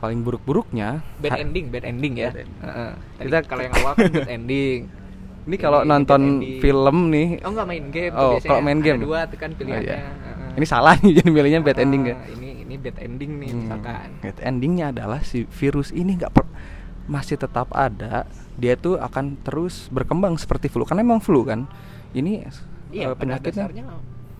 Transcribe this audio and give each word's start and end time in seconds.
paling 0.00 0.20
buruk-buruknya 0.20 1.04
bad 1.18 1.36
ending 1.38 1.68
bad 1.68 1.84
ending 1.84 2.16
ya. 2.16 2.30
Bad 2.30 2.40
ending. 2.40 2.58
Tadi 3.14 3.26
Kita- 3.28 3.44
kalau 3.44 3.62
yang 3.62 3.74
awal 3.76 3.92
kan 3.94 4.10
bad 4.10 4.32
ending. 4.38 4.80
Ini 5.40 5.56
kalau 5.56 5.80
nonton 5.82 6.20
film 6.58 6.96
nih. 7.08 7.28
Oh 7.40 7.50
nggak 7.50 7.66
main 7.66 7.84
game 7.88 8.12
Oh, 8.12 8.36
kalau 8.38 8.60
main 8.60 8.76
Ada 8.76 8.86
game. 8.86 9.00
dua 9.02 9.20
tuh 9.24 9.36
kan 9.36 9.50
pilihannya. 9.52 9.86
Iya. 9.86 10.00
Heeh. 10.00 10.48
ini 10.52 10.66
salah 10.66 10.92
nih 10.96 11.12
jadi 11.20 11.28
milihnya 11.28 11.60
bad 11.60 11.78
ending 11.78 12.02
ya. 12.04 12.16
ini 12.28 12.50
ini 12.60 12.74
bad 12.74 12.96
ending 12.98 13.30
nih 13.38 13.48
Hmm, 13.48 13.60
misalkan. 13.62 14.08
Bad 14.18 14.38
endingnya 14.40 14.86
adalah 14.90 15.20
si 15.20 15.44
virus 15.46 15.90
ini 15.90 16.16
nggak 16.16 16.32
masih 17.06 17.36
tetap 17.36 17.70
ada 17.70 18.26
dia 18.54 18.74
tuh 18.74 18.96
akan 18.96 19.40
terus 19.40 19.88
berkembang 19.88 20.34
seperti 20.34 20.66
flu. 20.66 20.82
Karena 20.82 21.00
memang 21.00 21.20
flu 21.20 21.40
kan. 21.42 21.64
Ini 22.10 22.44
iya 22.90 23.10
pada 23.10 23.38
penyakitnya. 23.38 23.70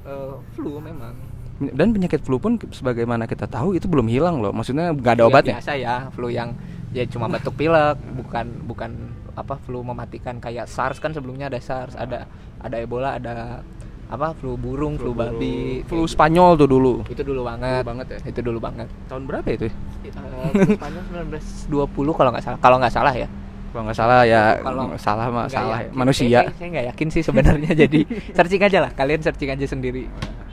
eh, 0.03 0.35
flu 0.53 0.79
memang 0.79 1.15
dan 1.63 1.93
penyakit 1.93 2.21
flu 2.21 2.37
pun 2.37 2.57
sebagaimana 2.57 3.25
kita 3.25 3.45
tahu 3.45 3.73
itu 3.73 3.85
belum 3.85 4.07
hilang 4.07 4.41
loh. 4.41 4.51
Maksudnya 4.51 4.91
nggak 4.91 5.13
ada 5.13 5.17
Flu 5.17 5.23
yang 5.23 5.31
obatnya. 5.31 5.55
biasa 5.57 5.73
ya 5.75 5.95
flu 6.09 6.29
yang 6.29 6.49
ya 6.91 7.05
cuma 7.05 7.29
batuk 7.29 7.55
pilek 7.55 7.95
bukan 8.17 8.47
bukan 8.65 8.91
apa 9.33 9.55
flu 9.57 9.81
mematikan 9.81 10.37
kayak 10.37 10.67
SARS 10.67 10.99
kan 10.99 11.13
sebelumnya 11.13 11.47
ada 11.47 11.57
SARS 11.57 11.95
ada 11.95 12.27
ada 12.59 12.77
Ebola 12.77 13.15
ada 13.15 13.63
apa 14.07 14.35
flu 14.35 14.59
burung 14.59 14.99
flu, 14.99 15.15
babi 15.15 15.87
flu 15.87 16.03
gitu. 16.03 16.11
Spanyol 16.11 16.57
tuh 16.57 16.67
dulu. 16.67 16.93
Itu 17.07 17.23
dulu 17.23 17.47
banget. 17.47 17.81
Dulu 17.81 17.91
banget 17.95 18.07
ya? 18.09 18.19
itu 18.27 18.41
dulu 18.43 18.59
banget. 18.59 18.89
Tahun 19.07 19.23
berapa 19.23 19.49
itu 19.49 19.67
Eh, 19.71 20.11
flu 20.67 20.75
Spanyol 20.75 21.03
1920 21.31 22.19
kalau 22.19 22.31
nggak 22.33 22.43
salah. 22.43 22.59
Kalau 22.59 22.77
nggak 22.79 22.91
salah 22.91 23.15
ya. 23.15 23.29
Kalau 23.71 23.87
nggak 23.87 23.95
salah 23.95 24.21
ya 24.27 24.43
Kalau 24.59 24.83
salah 24.99 25.27
mah 25.31 25.47
Nggak 25.47 25.55
salah 25.55 25.79
ya. 25.79 25.87
yakin. 25.87 25.95
manusia. 25.95 26.27
saya, 26.43 26.53
saya 26.59 26.69
nggak 26.75 26.87
yakin 26.91 27.09
sih 27.09 27.23
sebenarnya. 27.23 27.71
Jadi 27.87 28.01
searching 28.35 28.63
aja 28.65 28.79
lah. 28.83 28.91
Kalian 28.91 29.21
searching 29.23 29.51
aja 29.53 29.63
sendiri 29.63 30.11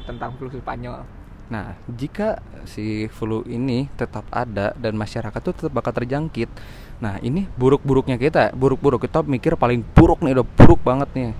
tentang 0.07 0.31
flu 0.39 0.47
Spanyol 0.47 1.03
Nah, 1.47 1.79
jika 1.87 2.43
si 2.67 3.07
flu 3.07 3.39
ini 3.47 3.87
tetap 3.95 4.27
ada 4.27 4.75
dan 4.75 4.99
masyarakat 4.99 5.39
tuh 5.39 5.55
tetap 5.55 5.71
bakal 5.71 5.95
terjangkit. 5.95 6.51
Nah, 6.99 7.23
ini 7.23 7.47
buruk-buruknya 7.55 8.19
kita, 8.19 8.51
buruk-buruk 8.51 9.07
kita 9.07 9.23
mikir 9.23 9.55
paling 9.55 9.79
buruk 9.95 10.19
nih, 10.27 10.35
udah 10.35 10.43
buruk 10.43 10.83
banget 10.83 11.07
nih. 11.15 11.31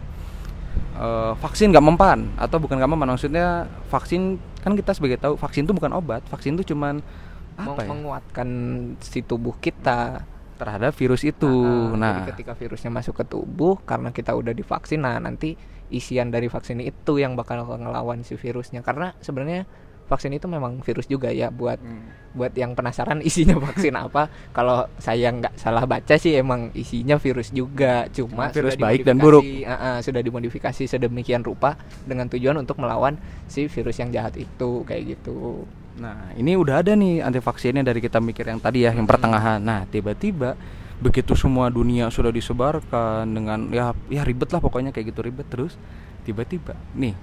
Eh, 0.98 1.34
vaksin 1.38 1.70
nggak 1.70 1.86
mempan 1.86 2.26
atau 2.42 2.58
bukan 2.58 2.82
nggak 2.82 2.90
mempan 2.90 3.14
maksudnya 3.14 3.70
vaksin 3.94 4.42
kan 4.66 4.74
kita 4.74 4.98
sebagai 4.98 5.22
tahu 5.22 5.38
vaksin 5.38 5.70
itu 5.70 5.74
bukan 5.78 5.94
obat 5.94 6.26
vaksin 6.26 6.58
itu 6.58 6.74
cuman 6.74 7.06
apa 7.54 7.86
ya 7.86 7.94
menguatkan 7.94 8.50
si 8.98 9.22
tubuh 9.22 9.54
kita 9.62 10.26
terhadap 10.58 10.98
virus 10.98 11.22
itu 11.22 11.46
Ah, 11.46 11.94
nah 11.94 12.18
jadi 12.26 12.34
ketika 12.34 12.54
virusnya 12.58 12.90
masuk 12.90 13.14
ke 13.14 13.30
tubuh 13.30 13.78
karena 13.86 14.10
kita 14.10 14.34
udah 14.34 14.58
divaksin, 14.58 15.06
nah 15.06 15.22
nanti 15.22 15.54
isian 15.90 16.30
dari 16.30 16.48
vaksin 16.48 16.80
itu 16.80 17.18
yang 17.18 17.36
bakal 17.36 17.64
ngelawan 17.64 18.22
si 18.22 18.36
virusnya. 18.36 18.82
Karena 18.82 19.14
sebenarnya 19.20 19.64
vaksin 20.08 20.32
itu 20.32 20.48
memang 20.48 20.80
virus 20.88 21.04
juga 21.06 21.28
ya 21.28 21.52
buat 21.52 21.84
Hmm. 21.84 22.16
buat 22.32 22.54
yang 22.54 22.78
penasaran 22.78 23.20
isinya 23.20 23.58
vaksin 23.68 23.92
apa. 23.98 24.30
Kalau 24.54 24.88
saya 25.02 25.34
nggak 25.34 25.58
salah 25.58 25.84
baca 25.84 26.16
sih 26.16 26.38
emang 26.38 26.70
isinya 26.72 27.18
virus 27.18 27.50
juga, 27.52 28.08
cuma 28.14 28.48
Virus 28.54 28.78
baik 28.78 29.04
dan 29.04 29.18
dimodifikasi- 29.20 29.66
ah, 29.68 29.76
ah, 29.76 29.98
sudah 30.00 30.22
dimodifikasi 30.22 30.84
sedemikian 30.86 31.42
rupa 31.42 31.76
dengan 32.06 32.30
tujuan 32.30 32.56
untuk 32.56 32.78
melawan 32.80 33.18
si 33.50 33.66
virus 33.68 34.00
yang 34.00 34.14
jahat 34.14 34.38
itu 34.38 34.86
kayak 34.86 35.18
gitu. 35.18 35.66
Nah, 35.98 36.30
ini 36.38 36.54
udah 36.54 36.86
ada 36.86 36.94
nih 36.94 37.26
anti 37.26 37.42
vaksinnya 37.42 37.82
dari 37.82 37.98
kita 37.98 38.22
mikir 38.22 38.46
yang 38.46 38.62
tadi 38.62 38.86
ya, 38.86 38.94
yang 38.94 39.10
Hmm. 39.10 39.12
pertengahan. 39.12 39.58
Nah, 39.58 39.90
tiba-tiba 39.90 40.54
begitu 40.98 41.38
semua 41.38 41.70
dunia 41.70 42.10
sudah 42.10 42.34
disebarkan 42.34 43.30
dengan 43.30 43.70
ya 43.70 43.94
ya 44.10 44.26
ribet 44.26 44.50
lah 44.50 44.58
pokoknya 44.58 44.90
kayak 44.90 45.14
gitu 45.14 45.22
ribet 45.22 45.46
terus 45.46 45.78
tiba-tiba 46.26 46.74
nih 46.98 47.14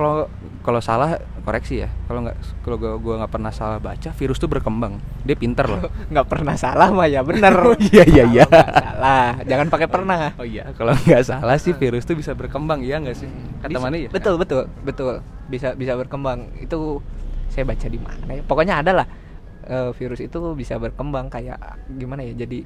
kalau 0.00 0.32
kalau 0.64 0.80
salah 0.80 1.20
koreksi 1.44 1.84
ya 1.84 1.88
kalau 2.08 2.24
nggak 2.24 2.36
kalau 2.64 2.76
gua, 2.80 2.96
gua 2.96 3.14
nggak 3.20 3.32
pernah 3.36 3.52
salah 3.52 3.76
baca 3.76 4.10
virus 4.16 4.40
tuh 4.40 4.48
berkembang 4.48 4.96
dia 5.28 5.36
pinter 5.36 5.68
loh. 5.68 5.92
Nggak 6.12 6.26
pernah 6.32 6.56
salah 6.56 6.88
mah 6.88 7.04
ya 7.04 7.20
bener. 7.20 7.52
Oh, 7.68 7.76
iya, 7.76 8.08
iya, 8.08 8.24
iya. 8.24 8.44
Salah 8.48 9.36
jangan 9.44 9.68
pakai 9.68 9.88
pernah. 9.92 10.32
oh 10.40 10.46
iya 10.48 10.72
kalau 10.72 10.96
nggak 10.96 11.20
salah 11.20 11.60
sih 11.60 11.76
virus 11.76 12.08
tuh 12.08 12.16
bisa 12.16 12.32
berkembang 12.32 12.80
ya 12.80 12.96
nggak 12.96 13.12
sih? 13.12 13.28
Kata 13.60 13.76
Bisa- 13.76 13.84
mana 13.84 13.96
ya? 14.00 14.08
Betul 14.08 14.40
betul 14.40 14.72
betul. 14.80 15.20
Bisa 15.52 15.76
bisa 15.76 15.92
berkembang. 16.00 16.48
Itu 16.56 17.04
saya 17.52 17.68
baca 17.68 17.84
di 17.84 18.00
mana 18.00 18.40
ya? 18.40 18.42
Pokoknya 18.48 18.80
ada 18.80 19.04
lah 19.04 19.06
eh, 19.68 19.92
virus 20.00 20.24
itu 20.24 20.40
bisa 20.56 20.80
berkembang 20.80 21.28
kayak 21.28 21.60
gimana 21.92 22.24
ya? 22.24 22.32
Jadi 22.40 22.64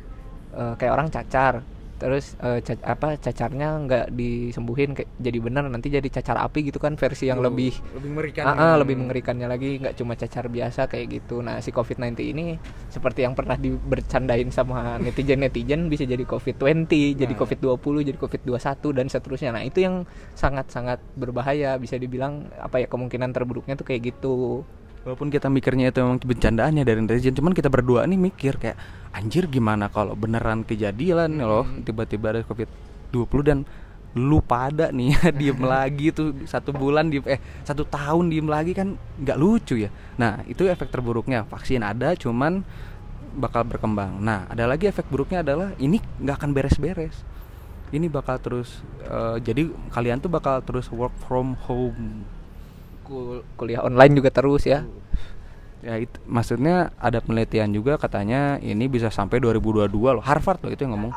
eh, 0.55 0.75
kayak 0.79 0.93
orang 0.95 1.09
cacar. 1.11 1.55
Terus 1.95 2.35
eh, 2.43 2.59
ca- 2.61 2.85
apa 2.85 3.15
cacarnya 3.17 3.79
nggak 3.87 4.07
disembuhin 4.13 4.99
kayak 4.99 5.15
jadi 5.15 5.39
benar 5.39 5.71
nanti 5.71 5.89
jadi 5.89 6.05
cacar 6.11 6.43
api 6.43 6.69
gitu 6.69 6.83
kan 6.83 6.99
versi 6.99 7.31
yang 7.31 7.39
lebih 7.39 7.71
lebih 7.95 8.11
mengerikan. 8.11 8.45
Ah, 8.45 8.59
ah, 8.59 8.75
lebih 8.77 8.99
mengerikannya 8.99 9.47
lagi 9.47 9.79
nggak 9.79 9.95
cuma 9.95 10.19
cacar 10.19 10.51
biasa 10.51 10.91
kayak 10.91 11.07
gitu. 11.23 11.39
Nah 11.41 11.63
si 11.63 11.71
covid 11.71 11.97
19 11.97 12.19
ini 12.35 12.59
seperti 12.91 13.23
yang 13.23 13.39
pernah 13.39 13.55
dibercandain 13.55 14.51
sama 14.51 14.99
netizen 14.99 15.39
netizen 15.39 15.87
bisa 15.87 16.03
jadi 16.03 16.27
covid 16.27 16.59
20 16.59 17.15
jadi 17.15 17.31
Nah. 17.31 17.39
covid 17.39 17.59
20 17.63 18.03
jadi 18.03 18.19
covid 18.19 18.43
21 18.43 18.91
dan 18.91 19.07
seterusnya. 19.07 19.55
Nah 19.55 19.63
itu 19.63 19.87
yang 19.87 20.03
sangat 20.35 20.75
sangat 20.75 20.99
berbahaya 21.15 21.79
bisa 21.79 21.95
dibilang 21.95 22.51
apa 22.59 22.83
ya 22.83 22.91
kemungkinan 22.91 23.31
terburuknya 23.31 23.79
tuh 23.79 23.87
kayak 23.87 24.13
gitu 24.13 24.67
Walaupun 25.05 25.29
kita 25.29 25.53
mikirnya 25.53 25.93
itu 25.93 26.01
memang 26.01 26.17
bercandaannya 26.17 26.81
dari 26.81 26.99
netizen, 27.05 27.37
cuman 27.37 27.53
kita 27.53 27.69
berdua 27.69 28.09
nih 28.09 28.17
mikir 28.17 28.57
kayak 28.57 28.81
anjir 29.13 29.45
gimana 29.53 29.93
kalau 29.93 30.17
beneran 30.17 30.65
kejadian 30.65 31.39
loh 31.45 31.69
Hmm. 31.69 31.85
tiba-tiba 31.85 32.33
ada 32.35 32.41
covid 32.43 32.67
20 33.13 33.45
dan 33.45 33.59
lu 34.15 34.39
pada 34.41 34.95
nih 34.95 35.13
ya 35.13 35.23
diem 35.43 35.61
lagi 35.61 36.15
tuh 36.15 36.47
satu 36.47 36.71
bulan 36.71 37.11
di 37.11 37.19
eh 37.27 37.39
satu 37.67 37.83
tahun 37.85 38.31
diem 38.31 38.47
lagi 38.47 38.73
kan 38.73 38.97
nggak 38.97 39.39
lucu 39.39 39.77
ya. 39.85 39.91
Nah 40.17 40.41
itu 40.49 40.65
efek 40.65 40.89
terburuknya 40.89 41.45
vaksin 41.45 41.85
ada 41.85 42.17
cuman 42.17 42.65
bakal 43.37 43.67
berkembang. 43.67 44.23
Nah 44.23 44.47
ada 44.49 44.65
lagi 44.65 44.89
efek 44.89 45.11
buruknya 45.11 45.43
adalah 45.45 45.75
ini 45.83 45.99
nggak 46.23 46.37
akan 46.41 46.51
beres-beres. 46.55 47.27
Ini 47.93 48.07
bakal 48.09 48.41
terus 48.41 48.81
eh, 49.05 49.37
jadi 49.43 49.69
kalian 49.93 50.23
tuh 50.23 50.31
bakal 50.31 50.63
terus 50.65 50.89
work 50.95 51.15
from 51.27 51.59
home 51.69 52.25
Kul- 53.05 53.45
kuliah 53.55 53.81
online 53.81 54.17
juga 54.17 54.29
terus 54.29 54.65
ya 54.65 54.83
Ya 55.85 56.01
itu 56.01 56.17
maksudnya 56.25 56.97
ada 56.97 57.21
penelitian 57.21 57.69
juga 57.69 58.01
katanya 58.01 58.57
ini 58.57 58.89
bisa 58.89 59.13
sampai 59.13 59.37
2022 59.37 60.17
loh. 60.17 60.25
Harvard 60.25 60.65
loh 60.65 60.73
itu 60.73 60.81
yang 60.81 60.97
ngomong. 60.97 61.13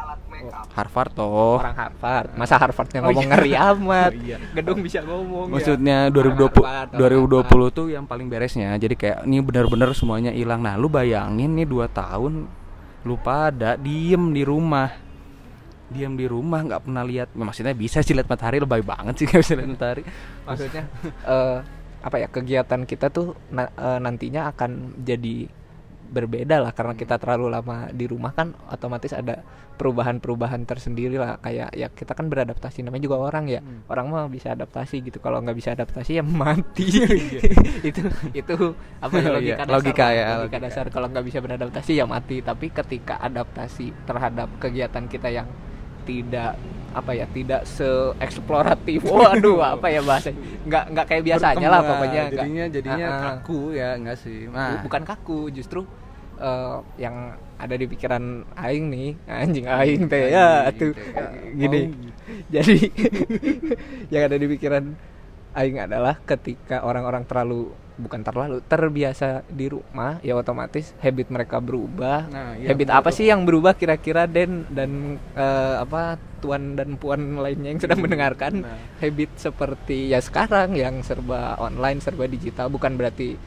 Harvard 0.75 1.15
toh. 1.15 1.55
orang 1.57 1.71
Harvard 1.73 2.29
masa 2.35 2.59
Harvardnya 2.59 2.99
Oh, 2.99 3.09
ngomong 3.09 3.23
iya. 3.23 3.31
ngeri 3.31 3.53
amat 3.55 4.11
Oh, 4.11 4.21
iya. 4.21 4.37
gedung 4.51 4.83
bisa 4.83 4.99
ngomong 5.01 5.47
ya. 5.47 5.53
Maksudnya 5.55 5.97
Orang 6.11 6.35
2020 6.35 6.67
Harvard, 6.67 6.89
orang 6.91 7.47
2020 7.47 7.71
tuh 7.71 7.85
yang 7.87 8.03
paling 8.03 8.27
beresnya. 8.27 8.75
Jadi 8.75 8.95
kayak 8.99 9.23
ini 9.23 9.39
benar-benar 9.39 9.95
semuanya 9.95 10.35
hilang. 10.35 10.59
Nah, 10.59 10.75
lu 10.75 10.91
bayangin 10.91 11.55
nih 11.55 11.63
2 11.63 11.87
tahun 11.87 12.33
lu 13.01 13.15
pada 13.17 13.79
diem 13.79 14.35
di 14.35 14.43
rumah. 14.43 14.91
Diem 15.87 16.11
di 16.13 16.27
rumah 16.27 16.59
nggak 16.61 16.81
pernah 16.83 17.07
lihat. 17.07 17.31
Maksudnya 17.31 17.71
bisa 17.71 18.03
sih 18.03 18.11
lihat 18.11 18.27
matahari 18.27 18.59
lebay 18.59 18.83
banget 18.83 19.15
sih 19.15 19.25
nggak 19.31 19.39
bisa 19.39 19.53
lihat 19.55 19.69
matahari. 19.71 20.03
maksudnya 20.43 20.83
eh, 21.23 21.57
apa 22.07 22.17
ya 22.17 22.27
kegiatan 22.31 22.87
kita 22.87 23.11
tuh 23.11 23.35
na- 23.51 23.73
eh, 23.75 23.99
nantinya 23.99 24.47
akan 24.51 24.71
jadi 25.03 25.51
berbeda 26.07 26.63
lah 26.63 26.71
karena 26.71 26.95
kita 26.95 27.19
terlalu 27.19 27.51
lama 27.51 27.91
di 27.91 28.07
rumah 28.07 28.31
kan 28.31 28.55
otomatis 28.71 29.11
ada 29.11 29.43
perubahan-perubahan 29.75 30.63
tersendiri 30.63 31.19
lah. 31.19 31.35
Kayak 31.43 31.69
ya 31.75 31.87
kita 31.91 32.15
kan 32.15 32.31
beradaptasi 32.31 32.79
namanya 32.79 33.03
juga 33.11 33.17
orang 33.19 33.45
ya. 33.51 33.59
Hmm. 33.59 33.83
orang 33.91 34.05
mah 34.07 34.25
bisa 34.31 34.55
adaptasi 34.55 35.03
gitu. 35.03 35.19
Kalau 35.19 35.43
nggak 35.43 35.57
bisa 35.59 35.75
adaptasi 35.75 36.11
ya 36.17 36.23
mati. 36.23 36.87
Itu 37.91 38.01
itu 38.31 38.55
apa 39.03 39.15
ya 39.19 39.27
Oh, 39.27 39.35
logika 39.35 39.43
iya, 39.43 39.55
dasar. 39.59 39.75
Logika 39.75 40.07
ya, 40.09 40.23
logika 40.23 40.39
logika. 40.39 40.57
dasar. 40.63 40.85
Kalau 40.87 41.07
nggak 41.11 41.25
bisa 41.27 41.39
beradaptasi 41.43 41.91
ya 41.93 42.05
mati. 42.07 42.39
Tapi 42.39 42.65
ketika 42.71 43.19
adaptasi 43.19 43.85
terhadap 44.07 44.47
kegiatan 44.63 45.03
kita 45.05 45.27
yang 45.27 45.47
tidak 46.07 46.55
apa 46.95 47.11
ya 47.13 47.27
tidak 47.29 47.61
seeksploratif 47.67 49.03
waduh 49.11 49.59
apa 49.75 49.87
ya 49.87 50.01
bahasa 50.01 50.31
nggak 50.63 50.83
nggak 50.89 51.05
kayak 51.05 51.23
biasanya 51.23 51.67
lah 51.67 51.79
Berkembang. 51.79 51.91
pokoknya 51.93 52.21
nggak- 52.23 52.37
Jadinya 52.39 52.65
jadinya 52.71 53.07
ah. 53.07 53.21
kaku 53.35 53.59
ya 53.71 53.89
enggak 53.93 54.17
sih. 54.17 54.39
Nah, 54.47 54.79
bukan 54.81 55.01
kaku 55.03 55.39
justru 55.51 55.83
eh, 56.37 56.77
yang 56.97 57.15
ada 57.57 57.73
di 57.73 57.85
pikiran 57.85 58.23
aing 58.53 58.85
nih 58.87 59.09
anjing 59.27 59.65
aing 59.65 60.01
teh 60.05 60.29
ya 60.29 60.69
tuh 60.71 60.93
ya. 60.93 61.25
gini 61.51 61.81
Oh. 61.87 62.13
jadi 62.53 62.77
yang 64.09 64.23
ada 64.27 64.37
di 64.37 64.45
pikiran 64.47 64.83
aing 65.53 65.77
adalah 65.79 66.21
ketika 66.21 66.81
orang-orang 66.81 67.25
terlalu 67.25 67.73
bukan 67.97 68.21
terlalu 68.21 68.61
terbiasa 68.63 69.41
di 69.49 69.67
rumah 69.67 70.21
ya 70.21 70.37
otomatis 70.37 70.93
habit 71.01 71.33
mereka 71.33 71.57
berubah. 71.57 72.29
Nah, 72.29 72.53
iya, 72.55 72.71
habit 72.71 72.89
apa 72.93 73.09
sih 73.09 73.25
yang 73.27 73.43
berubah 73.43 73.73
kira-kira 73.73 74.29
dan 74.29 74.69
dan 74.69 75.17
eh, 75.33 75.75
apa 75.81 76.15
tuan 76.37 76.77
dan 76.77 76.95
puan 77.01 77.41
lainnya 77.41 77.73
yang 77.73 77.81
sedang 77.81 77.99
mendengarkan 78.05 78.61
Nah. 78.61 78.77
habit 79.01 79.33
seperti 79.37 80.13
ya 80.13 80.21
sekarang 80.21 80.77
yang 80.77 81.01
serba 81.01 81.57
online 81.57 81.97
serba 82.01 82.29
digital 82.29 82.69
bukan 82.69 82.93
berarti 82.93 83.37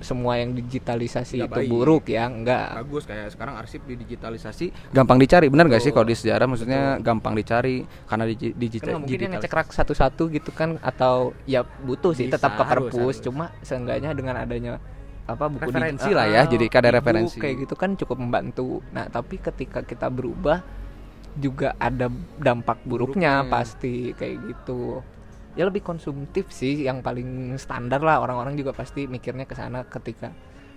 semua 0.00 0.34
yang 0.34 0.50
digitalisasi 0.52 1.36
Nggak 1.38 1.46
itu 1.46 1.60
baik. 1.60 1.70
buruk 1.70 2.04
ya 2.06 2.24
enggak 2.24 2.80
bagus 2.80 3.04
kayak 3.04 3.28
sekarang 3.28 3.54
arsip 3.54 3.84
didigitalisasi 3.84 4.72
gampang 4.90 5.16
dicari 5.16 5.46
benar 5.46 5.68
gak 5.68 5.78
sih 5.78 5.92
kalau 5.92 6.02
di 6.02 6.14
sejarah? 6.14 6.46
Maksudnya 6.46 6.96
gampang 6.98 7.34
dicari 7.34 7.76
karena 8.04 8.24
di 8.24 8.34
kan 8.34 8.56
digital 8.56 8.88
nggak 8.90 9.00
mungkin 9.00 9.18
yang 9.20 9.32
ngecek 9.36 9.52
rak 9.52 9.68
satu-satu 9.70 10.22
gitu 10.30 10.50
kan 10.50 10.80
atau 10.80 11.36
ya 11.44 11.60
butuh 11.62 12.10
sih 12.10 12.26
Bisa, 12.26 12.36
tetap 12.36 12.56
ke 12.56 12.64
perpus. 12.64 12.96
harus. 12.96 13.16
cuma 13.20 13.44
seenggaknya 13.60 14.10
dengan 14.10 14.34
adanya 14.34 14.80
apa 15.22 15.46
buku 15.46 15.62
di- 15.62 15.70
Referensi 15.70 16.08
Ah, 16.08 16.16
lah 16.16 16.26
ya, 16.26 16.42
jadi 16.48 16.64
ada 16.66 16.80
e-book 16.82 16.96
referensi. 16.96 17.38
kayak 17.38 17.56
gitu 17.62 17.74
kan 17.74 17.94
cukup 17.94 18.16
membantu. 18.18 18.82
Nah 18.90 19.06
tapi 19.06 19.38
ketika 19.38 19.80
kita 19.80 20.08
berubah 20.08 20.64
juga 21.32 21.78
ada 21.78 22.10
dampak 22.34 22.82
buruknya, 22.82 23.38
Buruknya. 23.38 23.52
pasti 23.52 23.94
kayak 24.12 24.36
gitu 24.48 24.98
ya 25.58 25.66
lebih 25.66 25.82
konsumtif 25.82 26.50
sih 26.54 26.86
yang 26.86 27.02
paling 27.02 27.56
standar 27.58 28.02
lah. 28.02 28.22
Orang-orang 28.22 28.54
juga 28.54 28.70
pasti 28.74 29.06
mikirnya 29.10 29.46
ke 29.46 29.54
sana 29.54 29.86
ketika 29.86 30.30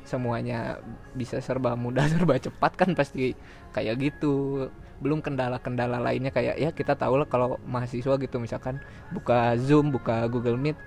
semuanya 0.04 0.84
bisa 1.16 1.40
serba 1.40 1.80
mudah 1.80 2.04
serba 2.14 2.36
cepat 2.40 2.72
kan 2.76 2.90
pasti 2.98 3.34
kayak 3.76 3.96
gitu. 4.02 4.68
Belum 5.04 5.20
kendala-kendala 5.20 6.00
lainnya 6.00 6.32
kayak 6.32 6.56
ya 6.58 6.70
kita 6.72 6.96
tahu 6.96 7.22
lah 7.22 7.28
kalau 7.28 7.60
mahasiswa 7.68 8.16
gitu 8.18 8.40
misalkan 8.40 8.80
buka 9.12 9.60
Zoom 9.60 9.92
buka 9.92 10.26
Google 10.32 10.58
Meet 10.58 10.78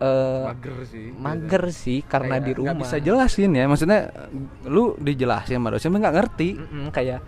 eh 0.00 0.44
mager 0.48 0.76
sih 0.88 1.06
mager 1.12 1.64
sih 1.76 2.00
karena 2.00 2.40
Kayak 2.40 2.46
di 2.48 2.52
rumah 2.56 2.72
nggak 2.72 2.82
bisa 2.88 2.96
jelasin 3.04 3.52
ya. 3.52 3.64
Maksudnya 3.68 4.00
lu 4.64 4.96
dijelasin 4.96 5.60
sama 5.60 5.68
dosen 5.76 5.92
nggak 5.92 6.16
ngerti. 6.16 6.48
Mm-mm, 6.56 6.88
kayak 6.88 7.20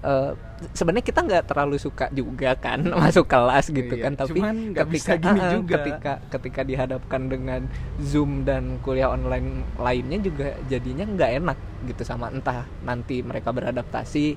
eh, 0.00 0.32
sebenarnya 0.72 1.06
kita 1.06 1.20
nggak 1.22 1.44
terlalu 1.46 1.76
suka 1.76 2.06
juga 2.10 2.54
kan 2.54 2.82
masuk 3.02 3.24
kelas 3.24 3.68
gitu 3.68 3.94
Iya, 3.94 4.04
kan 4.04 4.12
tapi 4.14 4.38
cuman 4.38 4.56
nggak 4.72 4.86
bisa 4.88 5.12
ketika 5.14 5.24
gini 5.24 5.40
ah, 5.40 5.50
juga. 5.54 5.72
ketika 5.74 6.12
ketika 6.30 6.60
dihadapkan 6.62 7.22
dengan 7.26 7.60
zoom 7.98 8.42
dan 8.42 8.78
kuliah 8.80 9.08
online 9.08 9.62
lainnya 9.76 10.18
juga 10.18 10.56
jadinya 10.66 11.04
nggak 11.04 11.30
enak 11.38 11.58
gitu 11.86 12.02
sama 12.02 12.28
entah 12.28 12.66
nanti 12.82 13.22
mereka 13.22 13.50
beradaptasi 13.50 14.34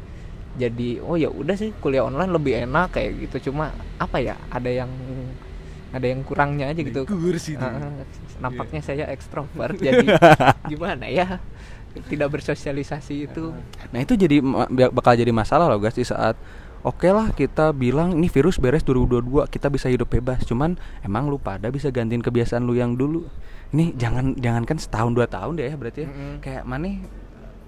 jadi 0.52 1.00
oh 1.00 1.16
ya 1.16 1.32
udah 1.32 1.56
sih 1.56 1.72
kuliah 1.80 2.04
online 2.04 2.30
lebih 2.30 2.54
enak 2.62 2.92
kayak 2.92 3.12
gitu 3.24 3.50
cuma 3.50 3.72
apa 3.98 4.20
ya 4.20 4.36
ada 4.52 4.68
yang 4.68 4.92
ada 5.92 6.08
yang 6.08 6.24
kurangnya 6.24 6.72
aja 6.72 6.82
gitu 6.82 7.04
Iya. 7.60 7.92
nampaknya 8.40 8.82
saya 8.82 9.06
ekstrovert 9.08 9.76
jadi 9.86 10.08
gimana 10.66 11.08
ya 11.08 11.40
tidak 12.08 12.28
bersosialisasi 12.40 13.28
itu. 13.28 13.52
Nah 13.92 14.00
itu 14.00 14.16
jadi 14.16 14.40
bakal 14.92 15.16
jadi 15.20 15.32
masalah 15.36 15.68
loh 15.68 15.80
guys 15.80 15.96
di 15.96 16.08
saat 16.08 16.40
Oke 16.82 17.14
lah 17.14 17.30
kita 17.30 17.78
bilang 17.78 18.18
ini 18.18 18.26
virus 18.26 18.58
beres 18.58 18.82
2022 18.82 19.46
kita 19.54 19.70
bisa 19.70 19.86
hidup 19.86 20.10
bebas. 20.10 20.42
Cuman 20.50 20.82
emang 21.06 21.30
lu 21.30 21.38
pada 21.38 21.70
bisa 21.70 21.94
gantiin 21.94 22.26
kebiasaan 22.26 22.66
lu 22.66 22.74
yang 22.74 22.98
dulu? 22.98 23.30
Ini 23.70 23.94
jangan 23.94 24.34
jangankan 24.34 24.82
setahun 24.82 25.14
dua 25.14 25.30
tahun 25.30 25.62
deh 25.62 25.70
ya 25.70 25.76
berarti 25.78 26.00
ya. 26.02 26.08
Mm-mm. 26.10 26.34
Kayak 26.42 26.64
mana 26.66 26.98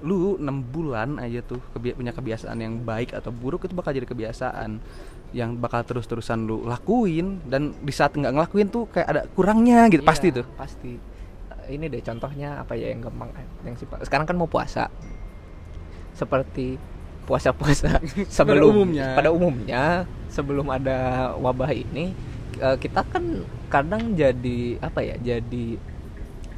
lu 0.02 0.42
enam 0.42 0.66
bulan 0.66 1.22
aja 1.22 1.46
tuh 1.46 1.62
kebi- 1.78 1.94
punya 1.94 2.10
kebiasaan 2.10 2.58
yang 2.58 2.82
baik 2.82 3.14
atau 3.14 3.30
buruk 3.30 3.70
itu 3.70 3.78
bakal 3.78 3.94
jadi 3.94 4.10
kebiasaan 4.10 4.82
yang 5.30 5.62
bakal 5.62 5.86
terus-terusan 5.86 6.50
lu 6.50 6.66
lakuin. 6.66 7.38
Dan 7.46 7.78
di 7.86 7.94
saat 7.94 8.18
nggak 8.18 8.34
ngelakuin 8.34 8.74
tuh 8.74 8.90
kayak 8.90 9.08
ada 9.14 9.22
kurangnya 9.30 9.94
gitu. 9.94 10.02
Iya, 10.02 10.10
pasti 10.10 10.28
tuh. 10.34 10.46
pasti 10.58 11.13
ini 11.70 11.86
deh 11.88 12.02
contohnya 12.04 12.60
apa 12.60 12.74
ya 12.76 12.92
yang 12.92 13.06
gampang 13.06 13.30
eh, 13.36 13.48
yang 13.68 13.76
simpel. 13.78 14.00
Sekarang 14.04 14.26
kan 14.28 14.36
mau 14.36 14.50
puasa. 14.50 14.88
Seperti 16.14 16.78
puasa-puasa 17.24 18.04
sebelum 18.36 18.84
umumnya. 18.84 19.16
pada 19.16 19.32
umumnya 19.32 20.04
sebelum 20.28 20.68
ada 20.68 21.32
wabah 21.40 21.72
ini 21.72 22.12
eh, 22.60 22.76
kita 22.76 23.00
kan 23.08 23.48
kadang 23.72 24.12
jadi 24.12 24.78
apa 24.84 25.00
ya 25.00 25.16
jadi 25.18 25.80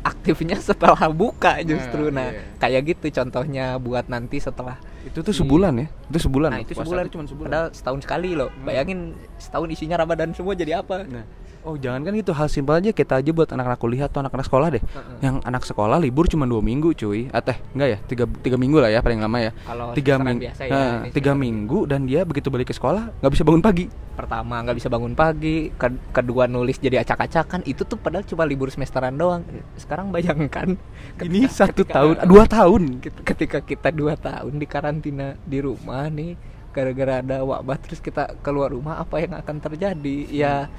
aktifnya 0.06 0.58
setelah 0.70 1.10
buka 1.10 1.62
justru. 1.66 2.14
Nah, 2.14 2.22
nah 2.22 2.28
iya. 2.30 2.42
kayak 2.62 2.82
gitu 2.94 3.22
contohnya 3.22 3.66
buat 3.82 4.06
nanti 4.06 4.38
setelah 4.38 4.78
itu 5.02 5.22
tuh 5.22 5.34
Di- 5.34 5.40
sebulan 5.42 5.74
ya? 5.82 5.88
Itu 6.14 6.20
sebulan 6.30 6.50
nah 6.54 6.62
itu 6.62 6.74
sebulan, 6.78 7.04
cuma 7.10 7.24
sebulan. 7.26 7.50
Padahal 7.50 7.68
setahun 7.74 8.00
sekali 8.06 8.30
loh. 8.38 8.50
Hmm. 8.54 8.66
bayangin 8.70 9.00
setahun 9.42 9.70
isinya 9.74 9.98
ramadan 10.02 10.30
semua 10.38 10.54
jadi 10.54 10.82
apa? 10.86 11.06
Nah, 11.10 11.26
oh 11.66 11.76
jangan 11.76 12.02
kan 12.02 12.14
itu 12.14 12.30
hal 12.30 12.46
simpel 12.46 12.78
aja 12.78 12.90
kita 12.90 13.18
aja 13.18 13.30
buat 13.30 13.50
anak-anak 13.50 13.76
kuliah 13.76 14.06
atau 14.06 14.22
anak-anak 14.22 14.46
sekolah 14.46 14.68
deh. 14.70 14.80
Heeh. 14.80 15.18
Yang 15.20 15.36
anak 15.42 15.64
sekolah 15.64 15.98
libur 15.98 16.26
cuma 16.26 16.46
dua 16.46 16.62
minggu 16.62 16.94
cuy. 16.94 17.28
Ah 17.30 17.42
teh 17.42 17.58
enggak 17.74 17.90
ya 17.90 17.98
tiga 18.06 18.24
tiga 18.40 18.56
minggu 18.56 18.78
lah 18.78 18.88
ya 18.88 19.02
paling 19.02 19.18
lama 19.18 19.38
ya. 19.40 19.52
kalau 19.62 19.92
Tiga 19.92 20.16
minggu, 20.16 20.46
biasa 20.46 20.62
ya, 20.64 20.78
ini 21.02 21.10
tiga 21.10 21.34
minggu 21.34 21.80
dan 21.86 22.06
dia 22.06 22.22
begitu 22.22 22.48
balik 22.48 22.70
ke 22.70 22.76
sekolah 22.76 23.18
nggak 23.18 23.32
bisa 23.32 23.44
bangun 23.44 23.60
pagi. 23.60 23.86
pertama 24.16 24.64
nggak 24.64 24.78
bisa 24.78 24.88
bangun 24.88 25.12
pagi 25.12 25.68
ke- 25.72 26.00
kedua 26.10 26.48
nulis 26.48 26.80
jadi 26.80 27.04
acak-acakan 27.04 27.66
itu 27.66 27.84
tuh 27.84 28.00
padahal 28.00 28.24
cuma 28.24 28.48
libur 28.48 28.72
semesteran 28.72 29.12
doang 29.12 29.44
sekarang 29.76 30.08
bayangkan 30.08 30.80
Ini 31.20 31.44
ketika- 31.44 31.68
satu 31.68 31.84
ketika- 31.84 31.96
tahun, 32.00 32.14
dua 32.24 32.44
tahun. 32.48 32.82
ketika 33.04 33.60
kita 33.60 33.92
dua 33.92 34.16
tahun 34.16 34.56
di 34.56 34.64
karantina 34.66 35.36
di 35.42 35.60
rumah 35.60 36.08
nih 36.08 36.40
gara-gara 36.72 37.20
ada 37.20 37.40
wabah 37.42 37.76
terus 37.78 38.00
kita 38.00 38.40
keluar 38.40 38.68
rumah 38.70 39.00
apa 39.00 39.16
yang 39.18 39.32
akan 39.34 39.56
terjadi 39.58 40.18
ya 40.30 40.72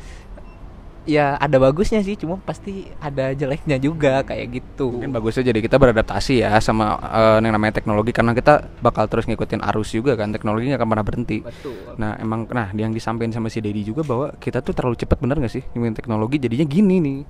ya 1.06 1.38
ada 1.38 1.56
bagusnya 1.62 2.02
sih 2.02 2.18
cuma 2.18 2.42
pasti 2.42 2.90
ada 2.98 3.30
jeleknya 3.32 3.78
juga 3.78 4.26
kayak 4.26 4.46
gitu 4.58 4.90
Mungkin 4.90 5.14
bagusnya 5.14 5.46
jadi 5.46 5.62
kita 5.62 5.78
beradaptasi 5.78 6.42
ya 6.42 6.58
sama 6.58 6.98
eh, 6.98 7.38
yang 7.40 7.54
namanya 7.54 7.78
teknologi 7.78 8.10
karena 8.10 8.34
kita 8.34 8.66
bakal 8.82 9.06
terus 9.06 9.30
ngikutin 9.30 9.62
arus 9.62 9.94
juga 9.94 10.18
kan 10.18 10.34
teknologi 10.34 10.66
nggak 10.68 10.82
akan 10.82 10.90
pernah 10.90 11.06
berhenti. 11.06 11.38
betul 11.46 11.78
Nah 11.96 12.18
emang 12.18 12.50
nah 12.50 12.74
yang 12.74 12.90
disampaikan 12.90 13.30
sama 13.30 13.46
si 13.48 13.62
Dedi 13.62 13.86
juga 13.86 14.02
bahwa 14.02 14.34
kita 14.36 14.60
tuh 14.60 14.74
terlalu 14.74 14.98
cepat 14.98 15.22
bener 15.22 15.38
gak 15.40 15.54
sih 15.54 15.62
ngikutin 15.62 15.94
teknologi 15.96 16.36
jadinya 16.42 16.66
gini 16.66 16.96
nih. 17.00 17.20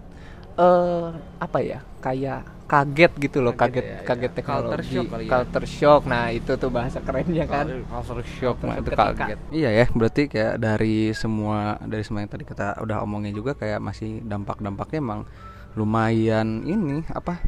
Eh 0.56 1.06
apa 1.37 1.58
ya 1.61 1.79
kayak 2.00 2.41
kaget 2.67 3.12
gitu 3.23 3.38
loh 3.38 3.55
Kaget 3.55 3.79
kaget 3.79 3.87
ya, 3.87 3.99
kaget 4.03 4.32
ya. 4.32 4.37
teknologi 4.37 4.67
Culture 4.67 4.82
shock 4.91 5.06
kali 5.06 5.23
ya. 5.23 5.31
culture 5.31 5.69
shock 5.69 6.03
nah 6.05 6.25
itu 6.29 6.53
tuh 6.56 6.70
bahasa 6.73 6.99
kerennya 6.99 7.44
kan 7.47 7.67
Culture 7.87 8.26
shock 8.26 8.56
Culture 8.58 8.67
nah, 8.67 8.76
itu 8.76 8.91
ketika- 8.91 9.14
kaget. 9.14 9.38
Iya 9.55 9.70
ya, 9.70 9.87
berarti 9.88 10.23
kayak 10.26 10.55
dari 10.58 10.97
semua 11.12 11.58
dari 11.81 12.03
semua 12.03 12.20
yang 12.20 12.32
tadi 12.32 12.43
kita 12.43 12.81
udah 12.81 12.99
omongin 13.00 13.31
juga 13.31 13.55
kayak 13.55 13.79
masih 13.79 14.19
dampak-dampaknya 14.20 14.99
emang 14.99 15.20
lumayan 15.76 16.64
ini 16.64 17.05
apa? 17.08 17.38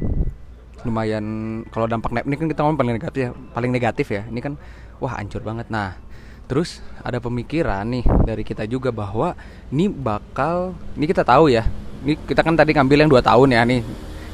Lumayan 0.81 1.25
kalau 1.67 1.85
dampak 1.85 2.13
ini 2.15 2.35
kan 2.35 2.47
kita 2.47 2.61
ngomong 2.63 2.79
paling 2.79 2.95
negatif 2.95 3.19
ya, 3.19 3.29
paling 3.51 3.71
negatif 3.73 4.07
ya. 4.07 4.23
Ini 4.23 4.39
kan 4.39 4.53
wah 4.97 5.19
hancur 5.19 5.43
banget. 5.43 5.67
Nah, 5.67 5.99
terus 6.45 6.79
ada 7.01 7.19
pemikiran 7.19 7.83
nih 7.83 8.07
dari 8.23 8.47
kita 8.47 8.63
juga 8.63 8.87
bahwa 8.89 9.35
ini 9.67 9.91
bakal 9.91 10.71
ini 10.95 11.03
kita 11.03 11.27
tahu 11.27 11.51
ya. 11.51 11.67
Ini 12.05 12.13
kita 12.25 12.41
kan 12.43 12.55
tadi 12.55 12.71
ngambil 12.75 13.07
yang 13.07 13.11
dua 13.11 13.21
tahun 13.23 13.55
ya 13.55 13.61
nih. 13.67 13.81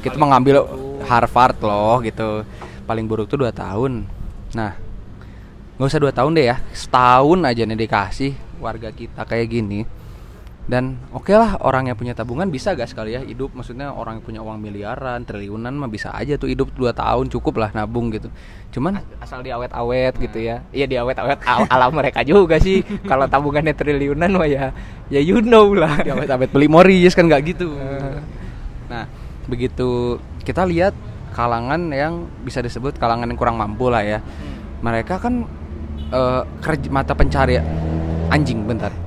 Kita 0.02 0.16
Paling 0.16 0.22
mengambil. 0.22 0.56
Harvard 1.06 1.62
loh 1.62 2.02
gitu. 2.02 2.42
Paling 2.82 3.06
buruk 3.06 3.30
tuh 3.30 3.38
dua 3.38 3.54
tahun. 3.54 4.10
Nah, 4.58 4.74
nggak 5.76 5.92
usah 5.92 6.00
dua 6.00 6.12
tahun 6.12 6.32
deh 6.32 6.46
ya 6.48 6.56
setahun 6.72 7.36
aja 7.44 7.68
nih 7.68 7.76
dikasih 7.76 8.32
warga 8.64 8.88
kita 8.88 9.28
kayak 9.28 9.52
gini 9.52 9.84
dan 10.66 10.98
oke 11.14 11.30
lah 11.30 11.62
orang 11.62 11.86
yang 11.86 11.94
punya 11.94 12.10
tabungan 12.10 12.50
bisa 12.50 12.74
gak 12.74 12.90
sekali 12.90 13.14
ya 13.14 13.22
hidup? 13.22 13.54
Maksudnya 13.54 13.94
orang 13.94 14.18
yang 14.18 14.24
punya 14.26 14.40
uang 14.42 14.58
miliaran 14.58 15.22
triliunan 15.22 15.70
mah 15.70 15.86
bisa 15.86 16.10
aja 16.10 16.34
tuh 16.34 16.50
hidup 16.50 16.74
dua 16.74 16.90
tahun 16.90 17.30
cukup 17.30 17.62
lah 17.62 17.70
nabung 17.70 18.10
gitu. 18.10 18.26
Cuman 18.74 18.98
asal 19.22 19.46
diawet-awet 19.46 20.18
gitu 20.18 20.42
ya. 20.42 20.66
Iya 20.74 20.90
diawet-awet 20.90 21.38
al- 21.46 21.70
ala 21.70 21.86
mereka 21.94 22.26
juga 22.26 22.58
sih. 22.58 22.82
Kalau 23.10 23.30
tabungannya 23.30 23.78
triliunan 23.78 24.26
mah 24.34 24.50
ya 24.50 24.74
ya 25.06 25.22
you 25.22 25.38
know 25.38 25.70
lah. 25.70 26.02
Ya 26.06 26.18
awet 26.18 26.50
beli 26.50 26.66
Morris 26.66 27.14
kan 27.14 27.30
nggak 27.30 27.42
gitu. 27.46 27.70
Eh. 27.78 28.18
nah 28.90 29.06
begitu 29.46 30.18
kita 30.42 30.66
lihat 30.66 30.94
kalangan 31.30 31.94
yang 31.94 32.26
bisa 32.42 32.58
disebut 32.58 32.98
kalangan 32.98 33.30
yang 33.30 33.38
kurang 33.38 33.54
mampu 33.54 33.86
lah 33.86 34.02
ya. 34.02 34.18
Mereka 34.82 35.22
kan 35.22 35.46
eh, 36.10 36.42
kerja 36.58 36.90
mata 36.90 37.14
pencarian 37.14 37.62
anjing 38.34 38.66
bentar 38.66 39.05